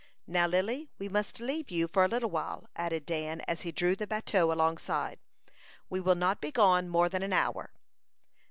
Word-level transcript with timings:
Now, 0.25 0.47
Lily, 0.47 0.89
we 0.97 1.09
must 1.09 1.39
leave 1.39 1.69
you 1.69 1.87
for 1.87 2.03
a 2.03 2.07
little 2.07 2.31
while," 2.31 2.67
added 2.75 3.05
Dan, 3.05 3.41
as 3.41 3.61
he 3.61 3.71
drew 3.71 3.95
the 3.95 4.07
bateau 4.07 4.51
alongside. 4.51 5.19
"We 5.91 5.99
will 5.99 6.15
not 6.15 6.41
be 6.41 6.49
gone 6.49 6.89
more 6.89 7.07
than 7.07 7.21
an 7.21 7.33
hour." 7.33 7.71